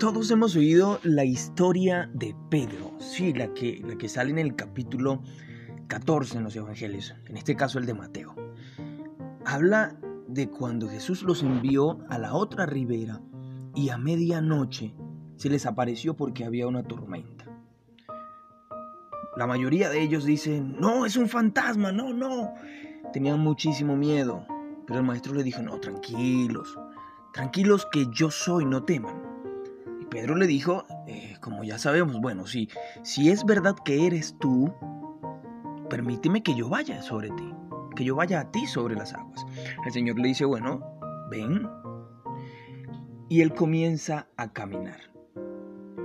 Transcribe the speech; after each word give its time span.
Todos 0.00 0.30
hemos 0.30 0.56
oído 0.56 0.98
la 1.02 1.26
historia 1.26 2.08
de 2.14 2.34
Pedro, 2.48 2.94
sí, 2.98 3.34
la 3.34 3.52
que, 3.52 3.82
la 3.86 3.98
que 3.98 4.08
sale 4.08 4.30
en 4.30 4.38
el 4.38 4.56
capítulo 4.56 5.20
14 5.88 6.38
en 6.38 6.44
los 6.44 6.56
Evangelios, 6.56 7.14
en 7.26 7.36
este 7.36 7.54
caso 7.54 7.78
el 7.78 7.84
de 7.84 7.92
Mateo. 7.92 8.34
Habla 9.44 9.94
de 10.26 10.48
cuando 10.48 10.88
Jesús 10.88 11.22
los 11.22 11.42
envió 11.42 11.98
a 12.08 12.16
la 12.16 12.32
otra 12.32 12.64
ribera 12.64 13.20
y 13.74 13.90
a 13.90 13.98
medianoche 13.98 14.94
se 15.36 15.50
les 15.50 15.66
apareció 15.66 16.16
porque 16.16 16.46
había 16.46 16.66
una 16.66 16.82
tormenta. 16.82 17.44
La 19.36 19.46
mayoría 19.46 19.90
de 19.90 20.00
ellos 20.00 20.24
dicen, 20.24 20.80
no, 20.80 21.04
es 21.04 21.18
un 21.18 21.28
fantasma, 21.28 21.92
no, 21.92 22.14
no. 22.14 22.54
Tenían 23.12 23.40
muchísimo 23.40 23.96
miedo, 23.96 24.46
pero 24.86 25.00
el 25.00 25.04
maestro 25.04 25.34
le 25.34 25.42
dijo, 25.42 25.60
no, 25.60 25.78
tranquilos, 25.78 26.78
tranquilos 27.34 27.86
que 27.92 28.06
yo 28.10 28.30
soy, 28.30 28.64
no 28.64 28.82
teman. 28.82 29.29
Pedro 30.10 30.34
le 30.34 30.48
dijo, 30.48 30.84
eh, 31.06 31.36
como 31.40 31.62
ya 31.62 31.78
sabemos, 31.78 32.20
bueno, 32.20 32.46
si, 32.46 32.68
si 33.02 33.30
es 33.30 33.44
verdad 33.44 33.76
que 33.84 34.06
eres 34.06 34.36
tú, 34.38 34.74
permíteme 35.88 36.42
que 36.42 36.56
yo 36.56 36.68
vaya 36.68 37.00
sobre 37.00 37.30
ti, 37.30 37.54
que 37.94 38.04
yo 38.04 38.16
vaya 38.16 38.40
a 38.40 38.50
ti 38.50 38.66
sobre 38.66 38.96
las 38.96 39.14
aguas. 39.14 39.46
El 39.86 39.92
Señor 39.92 40.18
le 40.18 40.28
dice, 40.28 40.44
bueno, 40.44 40.98
ven. 41.30 41.68
Y 43.28 43.40
él 43.40 43.54
comienza 43.54 44.26
a 44.36 44.52
caminar. 44.52 45.00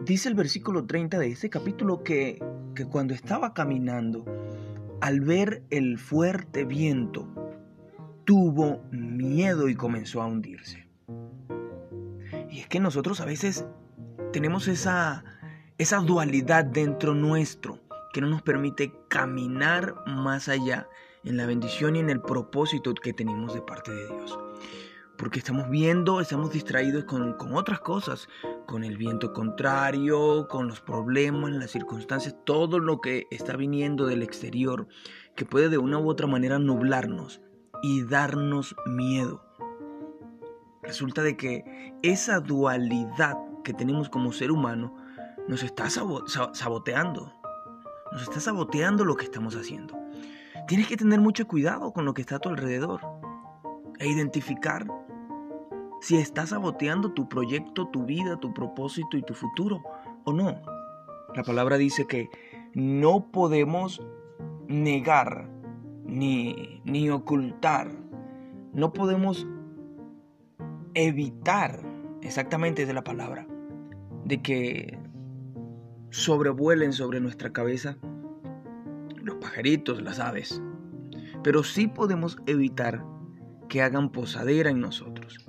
Dice 0.06 0.30
el 0.30 0.36
versículo 0.36 0.86
30 0.86 1.18
de 1.18 1.32
este 1.32 1.50
capítulo 1.50 2.04
que, 2.04 2.44
que 2.76 2.86
cuando 2.86 3.16
estaba 3.16 3.56
caminando, 3.56 4.24
al 5.02 5.22
ver 5.22 5.64
el 5.72 5.98
fuerte 5.98 6.64
viento, 6.64 7.28
tuvo 8.24 8.84
miedo 8.92 9.68
y 9.68 9.76
comenzó 9.76 10.22
a 10.22 10.28
hundirse. 10.28 10.88
Y 12.52 12.60
es 12.60 12.68
que 12.68 12.80
nosotros 12.80 13.20
a 13.20 13.26
veces 13.26 13.66
tenemos 14.36 14.68
esa, 14.68 15.24
esa 15.78 16.00
dualidad 16.00 16.66
dentro 16.66 17.16
nuestro 17.16 17.80
que 18.12 18.20
no 18.20 18.28
nos 18.28 18.42
permite 18.42 18.92
caminar 19.08 19.96
más 20.08 20.50
allá 20.50 20.90
en 21.24 21.38
la 21.38 21.46
bendición 21.46 21.96
y 21.96 22.00
en 22.00 22.10
el 22.10 22.20
propósito 22.20 22.94
que 22.96 23.14
tenemos 23.14 23.54
de 23.54 23.62
parte 23.62 23.94
de 23.94 24.08
Dios. 24.10 24.38
Porque 25.18 25.40
estamos 25.40 25.70
viendo, 25.70 26.20
estamos 26.20 26.52
distraídos 26.52 27.06
con, 27.06 27.38
con 27.38 27.56
otras 27.56 27.80
cosas, 27.80 28.28
con 28.66 28.84
el 28.84 28.98
viento 28.98 29.32
contrario, 29.32 30.50
con 30.50 30.68
los 30.68 30.82
problemas, 30.82 31.52
las 31.52 31.72
circunstancias, 31.72 32.36
todo 32.44 32.80
lo 32.80 33.00
que 33.00 33.28
está 33.32 33.56
viniendo 33.56 34.06
del 34.06 34.22
exterior, 34.22 34.86
que 35.38 35.46
puede 35.46 35.70
de 35.70 35.78
una 35.78 35.98
u 35.98 36.10
otra 36.10 36.28
manera 36.28 36.60
nublarnos 36.60 37.40
y 37.82 38.04
darnos 38.04 38.76
miedo. 38.86 39.46
Resulta 40.84 41.24
de 41.24 41.38
que 41.38 41.94
esa 42.04 42.42
dualidad 42.42 43.45
que 43.66 43.74
tenemos 43.74 44.08
como 44.08 44.32
ser 44.32 44.52
humano 44.52 44.96
nos 45.50 45.64
está 45.64 45.90
saboteando. 45.90 47.34
Nos 48.14 48.22
está 48.22 48.40
saboteando 48.40 49.04
lo 49.04 49.18
que 49.18 49.26
estamos 49.26 49.56
haciendo. 49.56 50.00
Tienes 50.68 50.88
que 50.88 50.96
tener 50.96 51.20
mucho 51.20 51.48
cuidado 51.48 51.92
con 51.92 52.06
lo 52.06 52.14
que 52.14 52.22
está 52.22 52.38
a 52.38 52.40
tu 52.40 52.48
alrededor 52.48 53.02
e 54.00 54.08
identificar 54.08 54.88
si 56.00 56.18
está 56.18 56.46
saboteando 56.46 57.12
tu 57.12 57.28
proyecto, 57.28 57.88
tu 57.88 58.06
vida, 58.06 58.40
tu 58.40 58.54
propósito 58.54 59.18
y 59.18 59.24
tu 59.24 59.34
futuro 59.34 59.84
o 60.24 60.32
no. 60.32 60.62
La 61.36 61.44
palabra 61.44 61.78
dice 61.78 62.06
que 62.08 62.30
no 62.74 63.32
podemos 63.32 64.02
negar 64.68 65.50
ni, 66.06 66.82
ni 66.86 67.10
ocultar, 67.10 67.90
no 68.74 68.94
podemos 68.94 69.48
evitar, 70.94 71.82
exactamente 72.22 72.86
de 72.86 72.94
la 72.94 73.04
palabra, 73.04 73.48
de 74.26 74.42
que 74.42 75.00
sobrevuelen 76.10 76.94
sobre 76.94 77.20
nuestra 77.20 77.54
cabeza 77.54 77.98
los 79.22 79.36
pajaritos, 79.36 80.02
las 80.02 80.20
aves. 80.20 80.62
Pero 81.44 81.64
sí 81.64 81.88
podemos 81.88 82.38
evitar 82.48 83.06
que 83.70 83.82
hagan 83.82 84.12
posadera 84.12 84.70
en 84.70 84.82
nosotros, 84.82 85.46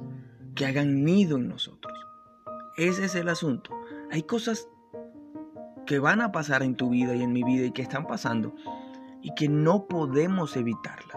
que 0.54 0.66
hagan 0.66 1.04
nido 1.04 1.38
en 1.38 1.48
nosotros. 1.48 1.94
Ese 2.76 3.06
es 3.06 3.15
el 3.15 3.28
asunto. 3.28 3.70
Hay 4.10 4.22
cosas 4.22 4.69
que 5.86 5.98
van 5.98 6.20
a 6.20 6.32
pasar 6.32 6.62
en 6.62 6.76
tu 6.76 6.91
vida 6.91 7.15
y 7.15 7.22
en 7.22 7.32
mi 7.32 7.42
vida 7.42 7.66
y 7.66 7.72
que 7.72 7.82
están 7.82 8.06
pasando 8.06 8.54
y 9.22 9.34
que 9.34 9.48
no 9.48 9.86
podemos 9.86 10.56
evitarlas. 10.56 11.16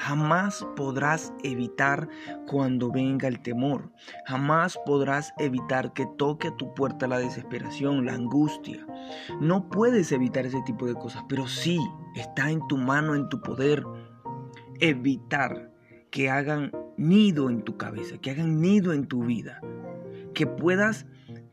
Jamás 0.00 0.66
podrás 0.76 1.34
evitar 1.44 2.08
cuando 2.46 2.90
venga 2.90 3.28
el 3.28 3.40
temor. 3.40 3.92
Jamás 4.24 4.78
podrás 4.86 5.34
evitar 5.38 5.92
que 5.92 6.06
toque 6.16 6.48
a 6.48 6.56
tu 6.56 6.72
puerta 6.72 7.06
la 7.06 7.18
desesperación, 7.18 8.06
la 8.06 8.14
angustia. 8.14 8.86
No 9.42 9.68
puedes 9.68 10.10
evitar 10.10 10.46
ese 10.46 10.62
tipo 10.62 10.86
de 10.86 10.94
cosas, 10.94 11.22
pero 11.28 11.46
sí 11.46 11.78
está 12.16 12.50
en 12.50 12.66
tu 12.66 12.78
mano, 12.78 13.14
en 13.14 13.28
tu 13.28 13.42
poder, 13.42 13.84
evitar 14.80 15.70
que 16.10 16.30
hagan 16.30 16.72
nido 16.96 17.50
en 17.50 17.60
tu 17.60 17.76
cabeza, 17.76 18.16
que 18.16 18.30
hagan 18.30 18.58
nido 18.62 18.94
en 18.94 19.06
tu 19.06 19.24
vida, 19.24 19.60
que 20.32 20.46
puedas 20.46 21.04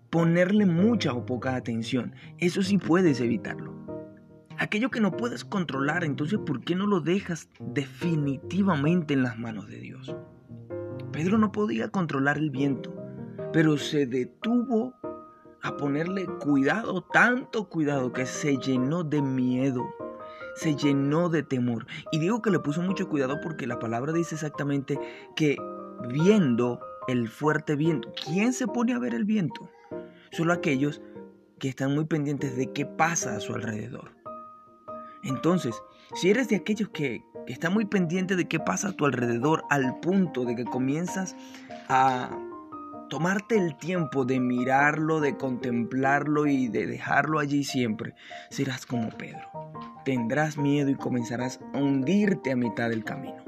ponerle 0.09 0.66
mucha 0.66 1.12
o 1.12 1.25
poca 1.25 1.57
atención. 1.57 2.16
Eso 2.38 2.63
sí 2.63 2.78
puedes 2.78 3.19
evitarlo 3.19 3.87
aquello 4.59 4.90
que 4.90 5.00
no 5.00 5.16
puedes 5.16 5.45
controlar, 5.45 6.03
entonces 6.03 6.40
¿por 6.40 6.62
qué 6.62 6.75
no 6.75 6.88
lo 6.88 7.00
dejas 7.01 7.50
definitivamente 7.59 9.13
en 9.13 9.23
las 9.23 9.38
manos 9.38 9.68
de 9.68 9.78
Dios? 9.79 10.16
Pedro 11.12 11.38
no 11.38 11.51
podía 11.51 11.90
controlar 11.90 12.38
el 12.38 12.50
viento, 12.50 12.94
pero 13.53 13.78
se 13.78 14.06
detuvo 14.06 14.94
a 15.62 15.78
ponerle 15.78 16.25
cuidado, 16.25 17.01
tanto 17.01 17.69
cuidado, 17.69 18.13
que 18.13 18.25
se 18.25 18.57
llenó 18.57 19.03
de 19.03 19.22
miedo, 19.22 19.85
se 20.56 20.75
llenó 20.75 21.29
de 21.29 21.44
temor. 21.44 21.88
Y 22.12 22.19
digo 22.19 22.41
que 22.41 22.51
le 22.51 22.59
puso 22.59 22.81
mucho 22.81 23.09
cuidado 23.09 23.39
porque 23.41 23.68
la 23.68 23.79
palabra 23.79 24.13
dice 24.13 24.35
exactamente 24.35 25.00
que 25.35 25.57
viendo 26.09 26.79
el 27.07 27.28
fuerte 27.28 27.75
viento, 27.75 28.13
¿quién 28.25 28.53
se 28.53 28.68
pone 28.68 28.94
a 28.94 29.00
ver 29.00 29.13
el 29.13 29.25
viento? 29.25 29.69
Solo 30.31 30.53
aquellos 30.53 31.01
que 31.59 31.69
están 31.69 31.95
muy 31.95 32.06
pendientes 32.06 32.56
de 32.56 32.72
qué 32.72 32.85
pasa 32.85 33.35
a 33.35 33.39
su 33.39 33.53
alrededor. 33.53 34.16
Entonces, 35.23 35.75
si 36.16 36.29
eres 36.29 36.50
de 36.50 36.57
aquellos 36.57 36.89
que 36.89 37.23
están 37.47 37.73
muy 37.73 37.85
pendientes 37.85 38.38
de 38.38 38.47
qué 38.47 38.59
pasa 38.59 38.89
a 38.89 38.94
tu 38.94 39.05
alrededor 39.05 39.63
al 39.69 40.00
punto 40.00 40.45
de 40.45 40.55
que 40.55 40.66
comienzas 40.66 41.35
a 41.89 42.29
tomarte 43.09 43.57
el 43.57 43.77
tiempo 43.77 44.25
de 44.25 44.39
mirarlo, 44.39 45.19
de 45.22 45.38
contemplarlo 45.38 46.45
y 46.45 46.67
de 46.67 46.88
dejarlo 46.88 47.39
allí 47.39 47.63
siempre, 47.63 48.16
serás 48.50 48.85
como 48.85 49.09
Pedro. 49.09 49.50
Tendrás 50.03 50.57
miedo 50.57 50.89
y 50.89 50.95
comenzarás 50.95 51.59
a 51.73 51.77
hundirte 51.77 52.51
a 52.51 52.56
mitad 52.56 52.89
del 52.89 53.03
camino. 53.03 53.44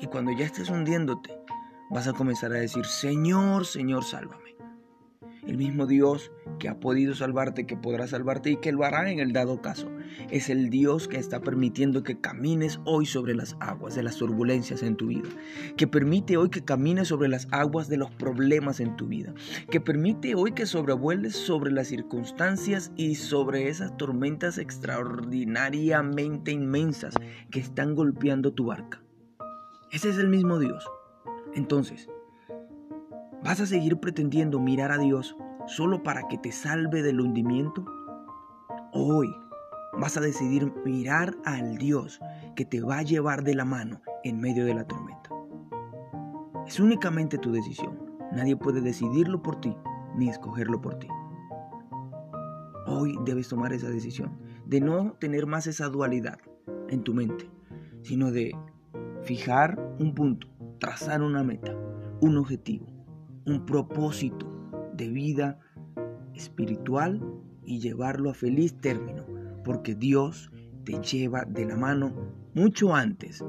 Y 0.00 0.06
cuando 0.06 0.32
ya 0.32 0.46
estés 0.46 0.70
hundiéndote, 0.70 1.38
vas 1.90 2.08
a 2.08 2.12
comenzar 2.12 2.52
a 2.52 2.56
decir, 2.56 2.84
Señor, 2.86 3.66
Señor, 3.66 4.04
sálvame 4.04 4.51
el 5.46 5.56
mismo 5.56 5.86
Dios 5.86 6.30
que 6.58 6.68
ha 6.68 6.78
podido 6.78 7.14
salvarte, 7.14 7.66
que 7.66 7.76
podrá 7.76 8.06
salvarte 8.06 8.50
y 8.50 8.56
que 8.56 8.72
lo 8.72 8.84
hará 8.84 9.10
en 9.10 9.18
el 9.18 9.32
dado 9.32 9.60
caso. 9.60 9.90
Es 10.30 10.48
el 10.48 10.70
Dios 10.70 11.08
que 11.08 11.16
está 11.16 11.40
permitiendo 11.40 12.02
que 12.02 12.20
camines 12.20 12.80
hoy 12.84 13.06
sobre 13.06 13.34
las 13.34 13.56
aguas 13.60 13.94
de 13.94 14.02
las 14.02 14.16
turbulencias 14.16 14.82
en 14.82 14.96
tu 14.96 15.08
vida, 15.08 15.28
que 15.76 15.86
permite 15.86 16.36
hoy 16.36 16.48
que 16.50 16.64
camines 16.64 17.08
sobre 17.08 17.28
las 17.28 17.48
aguas 17.50 17.88
de 17.88 17.96
los 17.96 18.10
problemas 18.10 18.80
en 18.80 18.96
tu 18.96 19.08
vida, 19.08 19.34
que 19.70 19.80
permite 19.80 20.34
hoy 20.34 20.52
que 20.52 20.66
sobrevueles 20.66 21.34
sobre 21.34 21.72
las 21.72 21.88
circunstancias 21.88 22.92
y 22.96 23.16
sobre 23.16 23.68
esas 23.68 23.96
tormentas 23.96 24.58
extraordinariamente 24.58 26.52
inmensas 26.52 27.14
que 27.50 27.60
están 27.60 27.94
golpeando 27.94 28.52
tu 28.52 28.66
barca. 28.66 29.02
Ese 29.90 30.08
es 30.10 30.18
el 30.18 30.28
mismo 30.28 30.58
Dios. 30.58 30.86
Entonces, 31.54 32.08
¿Vas 33.44 33.58
a 33.58 33.66
seguir 33.66 33.98
pretendiendo 33.98 34.60
mirar 34.60 34.92
a 34.92 34.98
Dios 34.98 35.36
solo 35.66 36.04
para 36.04 36.28
que 36.28 36.38
te 36.38 36.52
salve 36.52 37.02
del 37.02 37.20
hundimiento? 37.20 37.84
Hoy 38.92 39.34
vas 39.98 40.16
a 40.16 40.20
decidir 40.20 40.72
mirar 40.84 41.34
al 41.44 41.76
Dios 41.76 42.20
que 42.54 42.64
te 42.64 42.80
va 42.80 42.98
a 42.98 43.02
llevar 43.02 43.42
de 43.42 43.56
la 43.56 43.64
mano 43.64 44.00
en 44.22 44.40
medio 44.40 44.64
de 44.64 44.74
la 44.74 44.86
tormenta. 44.86 45.30
Es 46.68 46.78
únicamente 46.78 47.36
tu 47.36 47.50
decisión. 47.50 47.98
Nadie 48.30 48.56
puede 48.56 48.80
decidirlo 48.80 49.42
por 49.42 49.60
ti 49.60 49.76
ni 50.16 50.28
escogerlo 50.28 50.80
por 50.80 51.00
ti. 51.00 51.08
Hoy 52.86 53.18
debes 53.24 53.48
tomar 53.48 53.72
esa 53.72 53.88
decisión 53.88 54.38
de 54.66 54.80
no 54.80 55.14
tener 55.14 55.46
más 55.46 55.66
esa 55.66 55.88
dualidad 55.88 56.38
en 56.88 57.02
tu 57.02 57.12
mente, 57.12 57.50
sino 58.02 58.30
de 58.30 58.56
fijar 59.22 59.80
un 59.98 60.14
punto, 60.14 60.46
trazar 60.78 61.22
una 61.22 61.42
meta, 61.42 61.74
un 62.20 62.36
objetivo 62.36 62.91
un 63.46 63.64
propósito 63.66 64.46
de 64.94 65.08
vida 65.08 65.58
espiritual 66.34 67.20
y 67.64 67.80
llevarlo 67.80 68.30
a 68.30 68.34
feliz 68.34 68.78
término, 68.80 69.24
porque 69.64 69.94
Dios 69.94 70.50
te 70.84 71.00
lleva 71.00 71.44
de 71.44 71.64
la 71.64 71.76
mano 71.76 72.12
mucho 72.54 72.94
antes, 72.94 73.44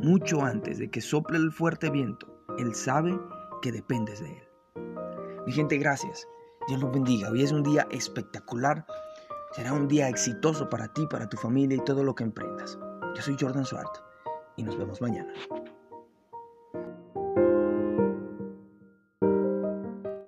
mucho 0.00 0.42
antes 0.42 0.78
de 0.78 0.90
que 0.90 1.00
sople 1.00 1.38
el 1.38 1.52
fuerte 1.52 1.90
viento. 1.90 2.26
Él 2.58 2.74
sabe 2.74 3.18
que 3.62 3.72
dependes 3.72 4.20
de 4.20 4.30
Él. 4.30 4.42
Mi 5.46 5.52
gente, 5.52 5.78
gracias. 5.78 6.26
Dios 6.68 6.80
los 6.80 6.92
bendiga. 6.92 7.30
Hoy 7.30 7.42
es 7.42 7.52
un 7.52 7.62
día 7.62 7.86
espectacular. 7.90 8.86
Será 9.52 9.72
un 9.72 9.88
día 9.88 10.08
exitoso 10.08 10.68
para 10.68 10.92
ti, 10.92 11.06
para 11.06 11.28
tu 11.28 11.36
familia 11.36 11.76
y 11.76 11.84
todo 11.84 12.04
lo 12.04 12.14
que 12.14 12.24
emprendas. 12.24 12.78
Yo 13.14 13.22
soy 13.22 13.36
Jordan 13.38 13.64
Suárez 13.64 13.90
y 14.56 14.62
nos 14.62 14.76
vemos 14.76 15.00
mañana. 15.00 15.32